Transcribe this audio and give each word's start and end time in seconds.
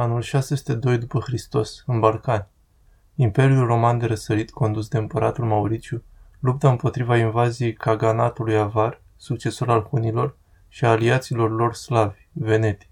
Anul 0.00 0.20
602 0.20 0.98
după 0.98 1.20
Hristos, 1.20 1.82
în 1.86 2.00
Balcani. 2.00 2.46
Imperiul 3.14 3.66
Roman 3.66 3.98
de 3.98 4.06
răsărit, 4.06 4.50
condus 4.50 4.88
de 4.88 4.98
împăratul 4.98 5.44
Mauriciu, 5.44 6.02
luptă 6.40 6.68
împotriva 6.68 7.16
invaziei 7.16 7.72
Caganatului 7.72 8.56
Avar, 8.56 9.00
succesor 9.16 9.70
al 9.70 9.82
hunilor, 9.82 10.36
și 10.68 10.84
a 10.84 10.90
aliaților 10.90 11.50
lor 11.50 11.74
slavi, 11.74 12.28
veneti. 12.32 12.90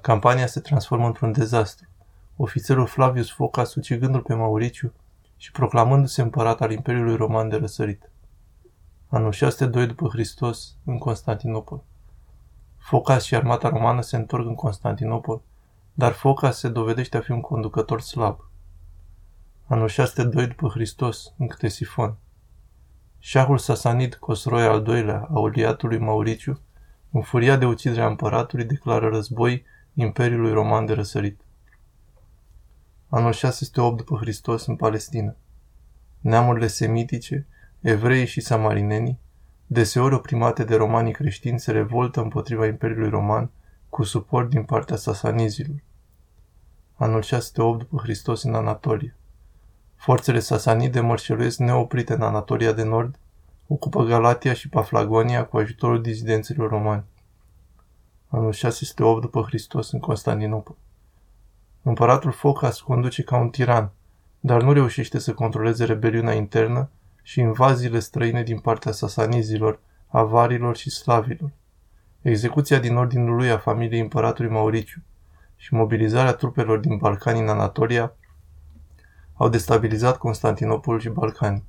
Campania 0.00 0.46
se 0.46 0.60
transformă 0.60 1.06
într-un 1.06 1.32
dezastru. 1.32 1.88
Ofițerul 2.36 2.86
Flavius 2.86 3.30
Focas 3.30 3.74
ucigându-l 3.74 4.22
pe 4.22 4.34
Mauriciu 4.34 4.92
și 5.36 5.52
proclamându-se 5.52 6.22
împărat 6.22 6.60
al 6.60 6.70
Imperiului 6.70 7.16
Roman 7.16 7.48
de 7.48 7.56
răsărit. 7.56 8.10
Anul 9.08 9.32
602 9.32 9.86
după 9.86 10.08
Hristos, 10.08 10.76
în 10.84 10.98
Constantinopol. 10.98 11.82
Focas 12.78 13.24
și 13.24 13.34
armata 13.34 13.68
romană 13.68 14.00
se 14.00 14.16
întorc 14.16 14.46
în 14.46 14.54
Constantinopol, 14.54 15.42
dar 15.94 16.12
Focas 16.12 16.58
se 16.58 16.68
dovedește 16.68 17.16
a 17.16 17.20
fi 17.20 17.30
un 17.30 17.40
conducător 17.40 18.00
slab. 18.00 18.50
Anul 19.66 19.88
602 19.88 20.46
după 20.46 20.68
Hristos, 20.68 21.34
în 21.38 21.46
Ctesifon. 21.46 22.16
Șahul 23.18 23.58
Sasanid 23.58 24.14
Cosroi 24.14 24.62
al 24.62 24.86
II-lea, 24.86 25.28
auliatului 25.32 25.98
Mauriciu, 25.98 26.60
înfuriat 27.10 27.58
de 27.58 27.66
uciderea 27.66 28.06
împăratului, 28.06 28.64
declară 28.64 29.08
război 29.08 29.64
Imperiului 29.94 30.52
Roman 30.52 30.86
de 30.86 30.92
răsărit. 30.92 31.40
Anul 33.08 33.32
608 33.32 33.96
după 33.96 34.16
Hristos 34.16 34.66
în 34.66 34.76
Palestina. 34.76 35.36
Neamurile 36.20 36.66
semitice, 36.66 37.46
evreii 37.80 38.26
și 38.26 38.40
samarinenii, 38.40 39.18
deseori 39.66 40.14
oprimate 40.14 40.64
de 40.64 40.76
romanii 40.76 41.12
creștini, 41.12 41.60
se 41.60 41.72
revoltă 41.72 42.20
împotriva 42.20 42.66
Imperiului 42.66 43.10
Roman 43.10 43.50
cu 43.94 44.02
suport 44.02 44.48
din 44.48 44.62
partea 44.62 44.96
sasanizilor. 44.96 45.82
Anul 46.94 47.22
608 47.22 47.78
după 47.78 47.96
Hristos 48.02 48.42
în 48.42 48.54
Anatolia. 48.54 49.14
Forțele 49.96 50.38
sasanide 50.38 51.00
mărșăluiesc 51.00 51.58
neoprite 51.58 52.12
în 52.12 52.22
Anatolia 52.22 52.72
de 52.72 52.82
Nord, 52.82 53.18
ocupă 53.66 54.02
Galatia 54.02 54.52
și 54.52 54.68
Paflagonia 54.68 55.44
cu 55.44 55.56
ajutorul 55.56 56.02
dizidenților 56.02 56.68
romani. 56.68 57.04
Anul 58.28 58.52
608 58.52 59.20
după 59.20 59.42
Hristos 59.42 59.90
în 59.90 60.00
Constantinopol. 60.00 60.76
Împăratul 61.82 62.32
Focas 62.32 62.80
conduce 62.80 63.22
ca 63.22 63.36
un 63.36 63.50
tiran, 63.50 63.90
dar 64.40 64.62
nu 64.62 64.72
reușește 64.72 65.18
să 65.18 65.34
controleze 65.34 65.84
rebeliunea 65.84 66.34
internă 66.34 66.90
și 67.22 67.40
invaziile 67.40 67.98
străine 67.98 68.42
din 68.42 68.58
partea 68.58 68.92
sasanizilor, 68.92 69.80
avarilor 70.06 70.76
și 70.76 70.90
slavilor. 70.90 71.50
Execuția 72.24 72.78
din 72.78 72.96
ordinul 72.96 73.36
lui 73.36 73.50
a 73.50 73.58
familiei 73.58 74.00
împăratului 74.00 74.50
Mauriciu 74.50 75.02
și 75.56 75.74
mobilizarea 75.74 76.32
trupelor 76.32 76.78
din 76.78 76.96
Balcani 76.96 77.40
în 77.40 77.48
Anatolia 77.48 78.12
au 79.34 79.48
destabilizat 79.48 80.18
Constantinopol 80.18 81.00
și 81.00 81.08
Balcani. 81.08 81.64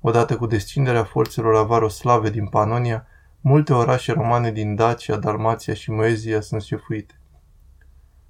Odată 0.00 0.36
cu 0.36 0.46
descinderea 0.46 1.04
forțelor 1.04 1.56
avaroslave 1.56 2.30
din 2.30 2.46
Panonia, 2.46 3.06
multe 3.40 3.72
orașe 3.72 4.12
romane 4.12 4.52
din 4.52 4.74
Dacia, 4.74 5.16
Dalmația 5.16 5.74
și 5.74 5.90
Moezia 5.90 6.40
sunt 6.40 6.62
șefuite. 6.62 7.20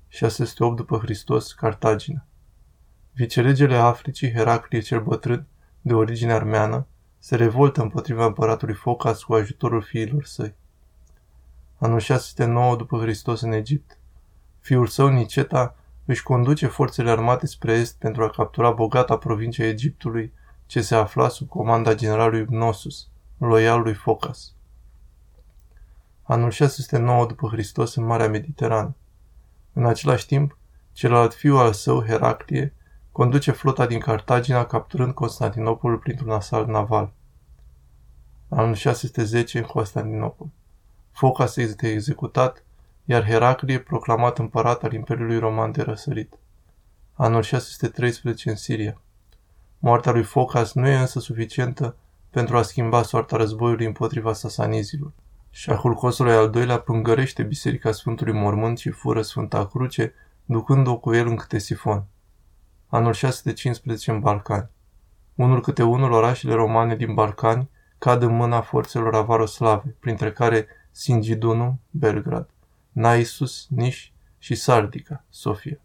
608 0.08 0.76
după 0.76 0.98
Hristos, 0.98 1.52
Cartagina. 1.52 2.26
Viceregele 3.12 3.76
Africii, 3.76 4.32
Heraclie 4.32 4.80
cel 4.80 5.02
bătrân, 5.02 5.46
de 5.80 5.94
origine 5.94 6.32
armeană, 6.32 6.86
se 7.18 7.36
revoltă 7.36 7.82
împotriva 7.82 8.26
împăratului 8.26 8.74
Focas 8.74 9.22
cu 9.22 9.34
ajutorul 9.34 9.82
fiilor 9.82 10.24
săi. 10.24 10.54
Anul 11.78 11.98
609 11.98 12.77
după 12.77 12.98
Hristos 12.98 13.41
în 13.41 13.52
Egipt. 13.52 13.98
Fiul 14.60 14.86
său, 14.86 15.08
Niceta, 15.08 15.77
își 16.05 16.22
conduce 16.22 16.66
forțele 16.66 17.10
armate 17.10 17.46
spre 17.46 17.72
est 17.72 17.98
pentru 17.98 18.22
a 18.22 18.30
captura 18.30 18.70
bogata 18.70 19.16
provincia 19.16 19.64
Egiptului, 19.64 20.32
ce 20.66 20.80
se 20.80 20.94
afla 20.94 21.28
sub 21.28 21.48
comanda 21.48 21.94
generalului 21.94 22.44
Gnosus, 22.44 23.08
loial 23.38 23.81
lui 23.81 23.94
Focas. 23.94 24.53
Anul 26.22 26.50
609 26.50 27.26
după 27.26 27.48
Hristos 27.48 27.94
în 27.94 28.04
Marea 28.04 28.28
Mediterană. 28.28 28.94
În 29.72 29.87
același 29.87 30.26
timp, 30.26 30.58
celălalt 30.93 31.34
fiu 31.34 31.56
al 31.56 31.72
său, 31.72 32.04
Heraclie, 32.04 32.75
conduce 33.12 33.50
flota 33.50 33.87
din 33.87 33.98
Cartagina 33.98 34.64
capturând 34.64 35.12
Constantinopolul 35.12 35.98
printr-un 35.98 36.31
asalt 36.31 36.69
naval. 36.69 37.12
Anul 38.48 38.75
610 38.75 39.58
în 39.58 39.64
Constantinopol. 39.64 40.48
Focas 41.16 41.56
este 41.56 41.88
executat, 41.88 42.65
iar 43.04 43.25
Heraclie 43.25 43.78
proclamat 43.78 44.38
împărat 44.38 44.82
al 44.82 44.93
Imperiului 44.93 45.38
Roman 45.38 45.72
de 45.72 45.82
răsărit. 45.82 46.38
Anul 47.12 47.43
613 47.43 48.50
în 48.50 48.56
Siria. 48.56 49.00
Moartea 49.78 50.12
lui 50.12 50.22
Focas 50.22 50.72
nu 50.72 50.88
e 50.88 50.97
însă 50.97 51.21
suficientă 51.21 51.97
pentru 52.31 52.56
a 52.56 52.62
schimba 52.62 53.03
soarta 53.03 53.37
războiului 53.37 53.87
împotriva 53.87 54.32
sasanizilor. 54.32 55.12
Șahul 55.50 55.94
Cosroi 55.94 56.34
al 56.34 56.50
doilea 56.50 56.78
pângărește 56.78 57.43
Biserica 57.43 57.93
Sfântului 57.93 58.32
Mormânt 58.32 58.78
și 58.78 58.91
fură 58.91 59.22
Sfânta 59.22 59.66
Cruce, 59.66 60.15
ducând-o 60.44 60.99
cu 60.99 61.15
el 61.15 61.26
în 61.26 61.37
câte 61.37 61.59
sifon. 61.59 62.05
Anul 62.87 63.12
615 63.12 64.10
în 64.10 64.21
Balcani. 64.21 64.71
Unul 65.34 65.60
câte 65.60 65.82
unul 65.82 66.12
orașele 66.12 66.55
romane 66.55 66.97
din 66.97 67.15
Balcani 67.15 67.71
cad 67.99 68.22
în 68.22 68.34
mâna 68.34 68.60
forțelor 68.60 69.15
avaroslave, 69.15 69.97
printre 70.00 70.32
care 70.32 70.66
Singidunum, 70.98 71.80
Belgrad, 71.90 72.48
Naisus, 72.92 73.66
Niș 73.68 74.10
și 74.38 74.54
Sardica, 74.54 75.24
Sofia. 75.28 75.78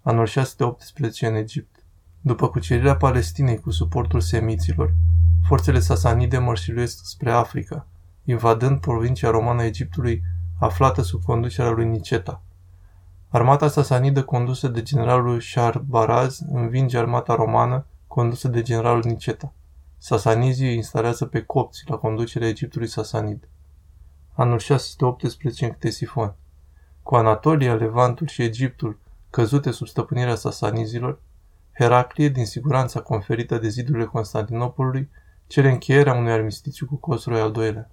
Anul 0.00 0.26
618 0.26 1.26
în 1.26 1.34
Egipt. 1.34 1.84
După 2.20 2.48
cucerirea 2.48 2.96
Palestinei 2.96 3.60
cu 3.60 3.70
suportul 3.70 4.20
semiților, 4.20 4.94
forțele 5.46 5.78
sasanide 5.78 6.38
mărșiluiesc 6.38 7.04
spre 7.04 7.32
Africa, 7.32 7.86
invadând 8.24 8.80
provincia 8.80 9.30
romană 9.30 9.62
Egiptului 9.62 10.22
aflată 10.58 11.02
sub 11.02 11.22
conducerea 11.22 11.70
lui 11.70 11.86
Niceta. 11.86 12.42
Armata 13.28 13.68
sasanidă 13.68 14.24
condusă 14.24 14.68
de 14.68 14.82
generalul 14.82 15.42
Baraz 15.84 16.40
învinge 16.52 16.98
armata 16.98 17.34
romană 17.34 17.86
condusă 18.06 18.48
de 18.48 18.62
generalul 18.62 19.04
Niceta. 19.04 19.52
Sasanizii 19.98 20.74
instalează 20.74 21.26
pe 21.26 21.42
copți 21.42 21.82
la 21.86 21.96
conducerea 21.96 22.48
Egiptului 22.48 22.88
sasanid. 22.88 23.46
Anul 24.42 24.58
618 24.58 25.64
în 25.64 25.70
Ctesifon. 25.70 26.34
Cu 27.02 27.14
Anatolia, 27.14 27.74
Levantul 27.74 28.26
și 28.26 28.42
Egiptul 28.42 28.98
căzute 29.30 29.70
sub 29.70 29.86
stăpânirea 29.86 30.34
sasanizilor, 30.34 31.20
Heraclie, 31.78 32.28
din 32.28 32.46
siguranța 32.46 33.00
conferită 33.00 33.58
de 33.58 33.68
zidurile 33.68 34.04
Constantinopolului, 34.04 35.10
cere 35.46 35.70
încheierea 35.70 36.14
unui 36.14 36.32
armistițiu 36.32 36.86
cu 36.86 36.96
Cosroi 36.96 37.40
al 37.40 37.52
doilea. 37.52 37.90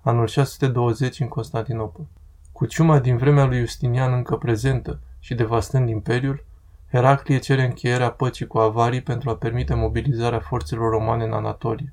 Anul 0.00 0.26
620 0.26 1.20
în 1.20 1.28
Constantinopol. 1.28 2.06
Cu 2.52 2.66
ciuma 2.66 2.98
din 2.98 3.16
vremea 3.16 3.44
lui 3.44 3.58
Justinian 3.58 4.12
încă 4.12 4.36
prezentă 4.36 5.00
și 5.18 5.34
devastând 5.34 5.88
imperiul, 5.88 6.44
Heraclie 6.90 7.38
cere 7.38 7.64
încheierea 7.64 8.10
păcii 8.10 8.46
cu 8.46 8.58
avarii 8.58 9.02
pentru 9.02 9.30
a 9.30 9.36
permite 9.36 9.74
mobilizarea 9.74 10.40
forțelor 10.40 10.90
romane 10.90 11.24
în 11.24 11.32
Anatolie. 11.32 11.92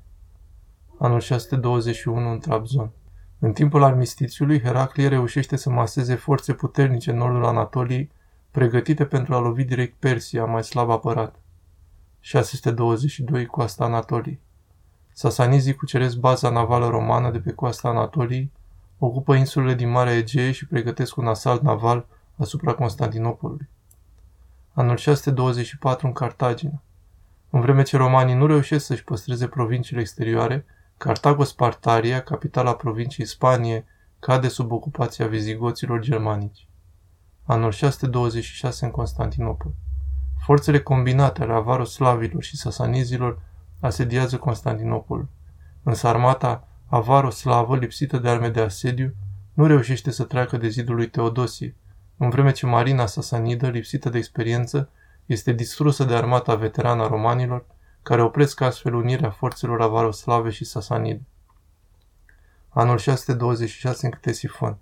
Anul 0.98 1.20
621 1.20 2.30
în 2.30 2.38
Trabzon. 2.38 2.90
În 3.44 3.52
timpul 3.52 3.82
armistițiului, 3.82 4.60
Heraclie 4.60 5.08
reușește 5.08 5.56
să 5.56 5.70
maseze 5.70 6.14
forțe 6.14 6.52
puternice 6.52 7.10
în 7.10 7.16
nordul 7.16 7.44
Anatoliei, 7.44 8.10
pregătite 8.50 9.04
pentru 9.04 9.34
a 9.34 9.38
lovi 9.38 9.64
direct 9.64 9.94
Persia, 9.98 10.44
mai 10.44 10.64
slab 10.64 10.90
apărat. 10.90 11.34
622 12.20 13.46
Coasta 13.46 13.84
Anatoliei. 13.84 14.40
Sasanizii 15.12 15.74
cuceresc 15.74 16.16
baza 16.16 16.50
navală 16.50 16.88
romană 16.88 17.30
de 17.30 17.38
pe 17.38 17.52
coasta 17.52 17.88
Anatoliei, 17.88 18.50
ocupă 18.98 19.34
insulele 19.34 19.74
din 19.74 19.90
Marea 19.90 20.16
Egee 20.16 20.52
și 20.52 20.66
pregătesc 20.66 21.16
un 21.16 21.26
asalt 21.26 21.62
naval 21.62 22.06
asupra 22.36 22.74
Constantinopolului. 22.74 23.68
Anul 24.72 24.96
624 24.96 26.06
în 26.06 26.12
Cartagina. 26.12 26.82
În 27.50 27.60
vreme 27.60 27.82
ce 27.82 27.96
romanii 27.96 28.34
nu 28.34 28.46
reușesc 28.46 28.86
să-și 28.86 29.04
păstreze 29.04 29.48
provinciile 29.48 30.00
exterioare, 30.00 30.64
Cartago 31.04 31.44
Spartaria, 31.44 32.22
capitala 32.22 32.74
provinciei 32.74 33.26
Spanie, 33.26 33.84
cade 34.18 34.48
sub 34.48 34.72
ocupația 34.72 35.26
vizigoților 35.26 36.00
germanici. 36.00 36.68
Anul 37.42 37.70
626 37.70 38.84
în 38.84 38.90
Constantinopol. 38.90 39.74
Forțele 40.44 40.80
combinate 40.80 41.42
ale 41.42 41.52
avaroslavilor 41.52 42.42
și 42.42 42.56
sasanizilor 42.56 43.42
asediază 43.80 44.38
Constantinopol. 44.38 45.28
Însă 45.82 46.06
armata 46.06 46.68
avaro-slavă, 46.86 47.76
lipsită 47.76 48.18
de 48.18 48.28
arme 48.28 48.48
de 48.48 48.60
asediu, 48.60 49.14
nu 49.54 49.66
reușește 49.66 50.10
să 50.10 50.24
treacă 50.24 50.56
de 50.56 50.68
zidul 50.68 50.94
lui 50.94 51.08
Teodosie, 51.08 51.76
în 52.16 52.28
vreme 52.30 52.52
ce 52.52 52.66
marina 52.66 53.06
sasanidă, 53.06 53.68
lipsită 53.68 54.08
de 54.08 54.18
experiență, 54.18 54.90
este 55.26 55.52
distrusă 55.52 56.04
de 56.04 56.14
armata 56.14 56.54
veterană 56.54 57.02
a 57.02 57.08
romanilor, 57.08 57.66
care 58.04 58.22
opresc 58.22 58.60
astfel 58.60 58.94
unirea 58.94 59.30
forțelor 59.30 59.82
avaroslave 59.82 60.50
și 60.50 60.64
sasanide. 60.64 61.22
Anul 62.68 62.98
626 62.98 64.06
în 64.06 64.12
Ctesifon. 64.12 64.78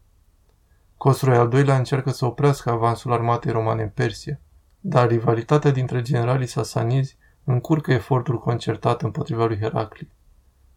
Cosroi 0.97 1.37
al 1.37 1.49
doilea 1.49 1.77
încearcă 1.77 2.11
să 2.11 2.25
oprească 2.25 2.71
avansul 2.71 3.13
armatei 3.13 3.53
romane 3.53 3.83
în 3.83 3.89
Persia, 3.89 4.41
dar 4.81 5.09
rivalitatea 5.09 5.71
dintre 5.71 6.03
generalii 6.03 6.47
sasanizi 6.47 7.17
încurcă 7.45 7.93
efortul 7.93 8.39
concertat 8.39 9.03
împotriva 9.03 9.47
lui 9.47 9.59
Heracli. 9.59 10.11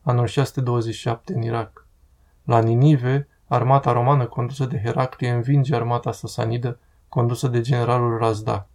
Anul 0.01 0.27
627 0.27 1.33
în 1.33 1.41
Irak. 1.41 1.87
La 2.43 2.59
Ninive, 2.59 3.27
armata 3.47 3.91
romană 3.91 4.25
condusă 4.25 4.65
de 4.65 4.81
Heracli 4.83 5.29
învinge 5.29 5.75
armata 5.75 6.11
sasanidă 6.11 6.79
condusă 7.09 7.47
de 7.47 7.61
generalul 7.61 8.17
Razda. 8.17 8.67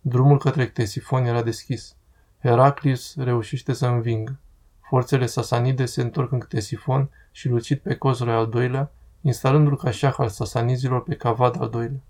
Drumul 0.00 0.38
către 0.38 0.68
Ctesifon 0.68 1.24
era 1.24 1.42
deschis. 1.42 1.96
Heraclius 2.42 3.16
reușește 3.16 3.72
să 3.72 3.86
învingă. 3.86 4.38
Forțele 4.80 5.26
sasanide 5.26 5.84
se 5.84 6.02
întorc 6.02 6.32
în 6.32 6.38
Ctesifon 6.38 7.10
și 7.30 7.48
lucit 7.48 7.80
pe 7.80 7.94
Cozroi 7.94 8.34
al 8.34 8.48
doilea, 8.48 8.90
instalându-l 9.20 9.76
ca 9.76 9.90
șah 9.90 10.14
al 10.16 10.28
sasanizilor 10.28 11.02
pe 11.02 11.14
Cavad 11.14 11.60
al 11.60 11.68
doilea. 11.68 12.00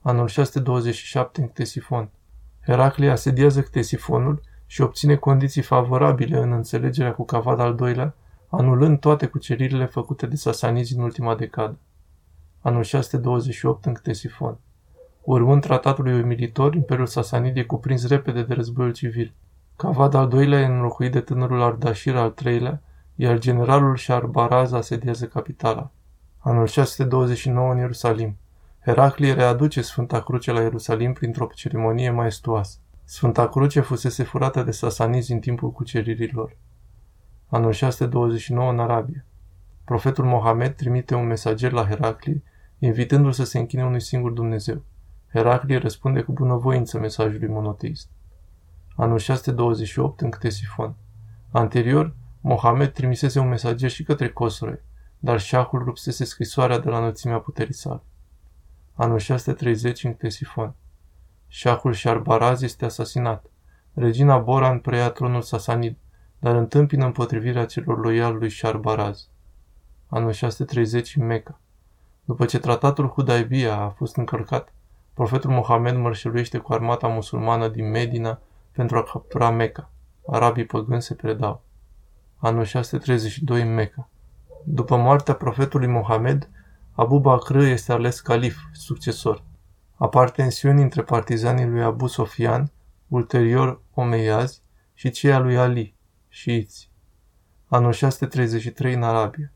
Anul 0.00 0.28
627 0.28 1.40
în 1.40 1.48
Ctesifon. 1.48 2.10
Heracli 2.66 3.10
asediază 3.10 3.62
Ctesifonul 3.62 4.42
și 4.66 4.80
obține 4.80 5.16
condiții 5.16 5.62
favorabile 5.62 6.38
în 6.38 6.52
înțelegerea 6.52 7.12
cu 7.12 7.24
Cavad 7.24 7.60
al 7.60 7.74
doilea, 7.74 8.14
anulând 8.48 9.00
toate 9.00 9.26
cuceririle 9.26 9.86
făcute 9.86 10.26
de 10.26 10.36
sasanizi 10.36 10.96
în 10.96 11.02
ultima 11.02 11.34
decadă. 11.34 11.78
Anul 12.60 12.82
628 12.82 13.84
în 13.84 13.92
Ctesifon. 13.92 14.58
Urmând 15.22 15.62
tratatului 15.62 16.20
umilitor, 16.20 16.74
Imperiul 16.74 17.06
Sasanid 17.06 17.56
e 17.56 17.62
cuprins 17.62 18.06
repede 18.08 18.42
de 18.42 18.54
războiul 18.54 18.92
civil. 18.92 19.32
Cavad 19.76 20.14
al 20.14 20.28
doilea 20.28 20.60
e 20.60 20.64
înlocuit 20.64 21.12
de 21.12 21.20
tânărul 21.20 21.62
Ardashir 21.62 22.16
al 22.16 22.30
treilea, 22.30 22.82
iar 23.14 23.38
generalul 23.38 23.96
Sharbaraz 23.96 24.72
asediază 24.72 25.26
capitala. 25.26 25.90
Anul 26.38 26.66
629 26.66 27.72
în 27.72 27.78
Ierusalim. 27.78 28.36
Heraclie 28.84 29.32
readuce 29.32 29.82
Sfânta 29.82 30.20
Cruce 30.22 30.52
la 30.52 30.60
Ierusalim 30.60 31.12
printr-o 31.12 31.48
ceremonie 31.54 32.10
maestuoasă. 32.10 32.78
Sfânta 33.04 33.48
Cruce 33.48 33.80
fusese 33.80 34.22
furată 34.22 34.62
de 34.62 34.70
sasanizi 34.70 35.32
în 35.32 35.38
timpul 35.38 35.70
cuceririlor. 35.70 36.56
Anul 37.48 37.72
629 37.72 38.70
în 38.70 38.78
Arabia. 38.78 39.24
Profetul 39.84 40.24
Mohamed 40.24 40.74
trimite 40.74 41.14
un 41.14 41.26
mesager 41.26 41.72
la 41.72 41.86
Heraclie, 41.86 42.42
invitându-l 42.78 43.32
să 43.32 43.44
se 43.44 43.58
închine 43.58 43.84
unui 43.84 44.00
singur 44.00 44.30
Dumnezeu. 44.30 44.82
Heraclie 45.32 45.76
răspunde 45.76 46.20
cu 46.20 46.32
bunăvoință 46.32 46.98
mesajului 46.98 47.48
monoteist. 47.48 48.08
Anul 49.02 49.18
628 49.18 50.20
în 50.20 50.30
Ctesifon. 50.30 50.94
Anterior, 51.50 52.14
Mohamed 52.40 52.92
trimisese 52.92 53.38
un 53.38 53.48
mesager 53.48 53.90
și 53.90 54.02
către 54.02 54.28
Cosroe, 54.28 54.84
dar 55.18 55.40
șahul 55.40 55.84
rupsese 55.84 56.24
scrisoarea 56.24 56.78
de 56.78 56.88
la 56.88 56.98
înălțimea 56.98 57.38
puterii 57.38 57.74
sale. 57.74 58.02
Anul 58.94 59.18
630 59.18 60.04
în 60.04 60.14
Ctesifon. 60.14 60.74
Șahul 61.48 61.92
Sharbaraz 61.92 62.62
este 62.62 62.84
asasinat. 62.84 63.44
Regina 63.94 64.38
Boran 64.38 64.78
preia 64.78 65.10
tronul 65.10 65.42
Sasanid, 65.42 65.96
dar 66.38 66.54
întâmpină 66.54 67.04
împotrivirea 67.04 67.66
celor 67.66 67.98
loiali 67.98 68.38
lui 68.38 68.50
Sharbaraz. 68.50 69.28
Anul 70.06 70.32
630 70.32 71.16
în 71.16 71.26
Mecca. 71.26 71.60
După 72.24 72.44
ce 72.44 72.58
tratatul 72.58 73.08
Hudaibia 73.08 73.76
a 73.76 73.88
fost 73.88 74.16
încălcat, 74.16 74.72
profetul 75.14 75.50
Mohamed 75.50 75.96
mărșăluiește 75.96 76.58
cu 76.58 76.72
armata 76.72 77.06
musulmană 77.06 77.68
din 77.68 77.90
Medina 77.90 78.40
pentru 78.72 78.96
a 78.96 79.02
captura 79.02 79.50
Mecca. 79.50 79.90
Arabii 80.26 80.64
păgâni 80.64 81.02
se 81.02 81.14
predau. 81.14 81.62
Anul 82.36 82.64
632 82.64 83.62
în 83.62 83.74
Mecca. 83.74 84.08
După 84.64 84.96
moartea 84.96 85.34
profetului 85.34 85.86
Mohamed, 85.86 86.48
Abu 86.92 87.18
Bakr 87.18 87.56
este 87.56 87.92
ales 87.92 88.20
calif, 88.20 88.58
succesor. 88.72 89.42
Apar 89.96 90.30
tensiuni 90.30 90.82
între 90.82 91.02
partizanii 91.02 91.66
lui 91.66 91.82
Abu 91.82 92.06
Sofian, 92.06 92.70
ulterior 93.08 93.80
omeiazi, 93.94 94.62
și 94.94 95.10
cei 95.10 95.38
lui 95.40 95.58
Ali, 95.58 95.94
șiiți. 96.28 96.90
Anul 97.66 97.92
633 97.92 98.94
în 98.94 99.02
Arabia. 99.02 99.52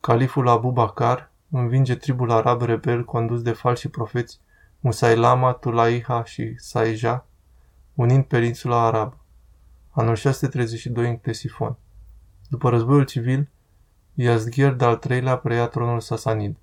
Califul 0.00 0.48
Abu 0.48 0.70
Bakar 0.70 1.32
învinge 1.50 1.94
tribul 1.94 2.30
arab 2.30 2.62
rebel 2.62 3.04
condus 3.04 3.42
de 3.42 3.52
falși 3.52 3.88
profeți 3.88 4.40
Musailama, 4.80 5.52
Tulaiha 5.52 6.24
și 6.24 6.54
Saija, 6.56 7.26
unind 7.98 8.24
peninsula 8.24 8.86
arabă. 8.86 9.16
Anul 9.90 10.14
632 10.14 11.08
în 11.08 11.16
Ctesifon. 11.16 11.76
După 12.48 12.68
războiul 12.68 13.04
civil, 13.04 13.48
Yazghir 14.14 14.76
al 14.78 14.96
treilea 14.96 15.36
preia 15.36 15.66
tronul 15.66 16.00
Sasanid. 16.00 16.56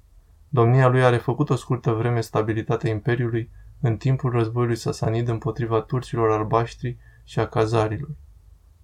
Domnia 0.50 0.88
lui 0.88 1.04
a 1.04 1.10
refăcut 1.10 1.50
o 1.50 1.56
scurtă 1.56 1.92
vreme 1.92 2.22
stabilitatea 2.22 2.90
Imperiului 2.90 3.50
în 3.82 3.98
timpul 3.98 4.32
războiului 4.32 4.76
Sasanid 4.76 5.28
împotriva 5.28 5.82
turcilor 5.82 6.32
albaștri 6.32 6.98
și 7.24 7.40
a 7.40 7.48
cazarilor. 7.48 8.16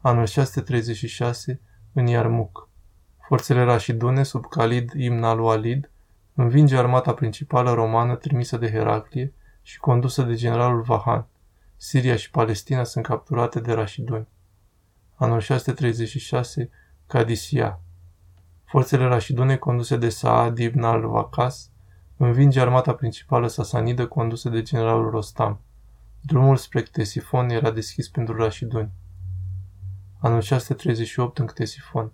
Anul 0.01 0.25
636 0.25 1.59
în 1.93 2.07
Iarmuc. 2.07 2.69
Forțele 3.27 3.63
rașidune 3.63 4.23
sub 4.23 4.45
Khalid 4.45 4.91
ibn 4.95 5.23
al-Walid 5.23 5.89
învinge 6.33 6.77
armata 6.77 7.13
principală 7.13 7.73
romană 7.73 8.15
trimisă 8.15 8.57
de 8.57 8.71
Heraclie 8.71 9.33
și 9.61 9.79
condusă 9.79 10.21
de 10.21 10.35
generalul 10.35 10.81
Vahan. 10.81 11.25
Siria 11.83 12.15
și 12.15 12.29
Palestina 12.29 12.83
sunt 12.83 13.05
capturate 13.05 13.59
de 13.59 13.73
rașiduni. 13.73 14.27
Anul 15.15 15.39
636, 15.39 16.69
Cadisia. 17.07 17.79
Forțele 18.65 19.05
rașidune 19.05 19.57
conduse 19.57 19.97
de 19.97 20.09
Saad 20.09 20.57
ibn 20.57 20.83
al-Waqas 20.83 21.69
învinge 22.17 22.59
armata 22.59 22.93
principală 22.93 23.47
sasanidă 23.47 24.07
condusă 24.07 24.49
de 24.49 24.61
generalul 24.61 25.09
Rostam. 25.09 25.61
Drumul 26.21 26.57
spre 26.57 26.81
Ctesifon 26.81 27.49
era 27.49 27.71
deschis 27.71 28.09
pentru 28.09 28.35
rașiduni. 28.35 28.91
Anul 30.19 30.41
638 30.41 31.37
în 31.37 31.45
Ctesifon. 31.45 32.11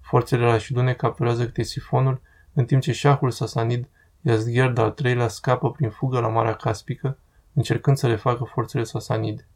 Forțele 0.00 0.44
rașidune 0.44 0.92
capturează 0.92 1.48
Ctesifonul, 1.48 2.20
în 2.52 2.64
timp 2.64 2.82
ce 2.82 2.92
șahul 2.92 3.30
sasanid 3.30 3.88
Yazgherd 4.20 4.78
al 4.78 4.90
treilea 4.90 5.28
scapă 5.28 5.70
prin 5.70 5.90
fugă 5.90 6.20
la 6.20 6.28
Marea 6.28 6.54
Caspică, 6.54 7.18
încercând 7.56 7.96
să 7.96 8.06
le 8.06 8.16
facă 8.16 8.44
forțele 8.44 8.84
sasanide. 8.84 9.48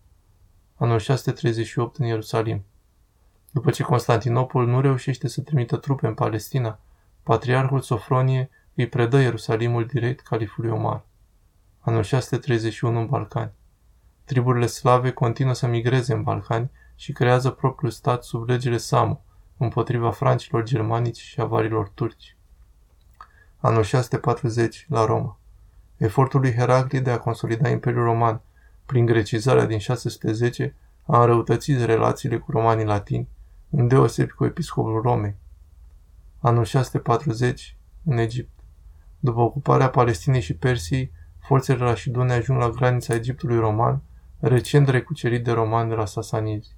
Anul 0.77 0.99
638 0.99 1.97
în 1.97 2.07
Ierusalim. 2.07 2.65
După 3.51 3.71
ce 3.71 3.83
Constantinopol 3.83 4.67
nu 4.67 4.81
reușește 4.81 5.29
să 5.29 5.41
trimită 5.41 5.77
trupe 5.77 6.07
în 6.07 6.15
Palestina, 6.15 6.79
patriarhul 7.23 7.81
Sofronie 7.81 8.51
îi 8.75 8.89
predă 8.89 9.19
Ierusalimul 9.19 9.87
direct 9.87 10.21
califului 10.21 10.71
Omar. 10.71 11.05
Anul 11.79 12.03
631 12.03 13.01
în 13.01 13.07
Balcani. 13.07 13.53
Triburile 14.25 14.67
slave 14.67 15.11
continuă 15.11 15.55
să 15.55 15.67
migreze 15.67 16.13
în 16.13 16.23
Balcani 16.23 16.71
și 16.95 17.13
creează 17.13 17.51
propriul 17.51 17.91
stat 17.91 18.25
sub 18.25 18.49
legile 18.49 18.77
Samu, 18.77 19.25
împotriva 19.57 20.11
francilor 20.11 20.63
germanici 20.63 21.21
și 21.21 21.41
avarilor 21.41 21.89
turci. 21.89 22.37
Anul 23.57 23.83
640 23.83 24.87
la 24.89 25.05
Roma. 25.05 25.40
Efortul 26.01 26.41
lui 26.41 26.55
Heracli 26.55 27.01
de 27.01 27.11
a 27.11 27.19
consolida 27.19 27.69
Imperiul 27.69 28.05
Roman 28.05 28.41
prin 28.87 29.07
grecizarea 29.07 29.67
din 29.67 29.79
610 29.79 30.75
a 31.07 31.21
înrăutățit 31.21 31.81
relațiile 31.85 32.39
cu 32.39 32.51
romanii 32.51 32.85
latini, 32.85 33.29
îndeosebi 33.71 34.31
cu 34.31 34.45
episcopul 34.45 35.01
Romei. 35.03 35.35
Anul 36.39 36.65
640 36.65 37.77
în 38.05 38.19
Egipt. 38.19 38.51
După 39.19 39.41
ocuparea 39.41 39.89
Palestinei 39.89 40.41
și 40.41 40.55
Persiei, 40.55 41.13
forțele 41.39 41.79
rașidune 41.85 42.33
ajung 42.33 42.59
la 42.59 42.71
granița 42.71 43.15
Egiptului 43.15 43.59
roman, 43.59 44.03
recent 44.39 44.89
recucerit 44.89 45.45
de 45.45 45.53
romani 45.53 45.89
de 45.89 45.95
la 45.95 46.07
Sasanizi. 46.07 46.77